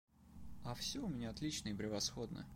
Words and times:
А 0.63 0.73
все 0.73 0.97
у 1.03 1.07
меня 1.07 1.29
отлично 1.29 1.69
и 1.69 1.75
превосходно. 1.75 2.47